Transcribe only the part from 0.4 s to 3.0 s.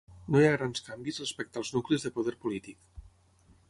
ha grans canvis respecte als nuclis de poder polític.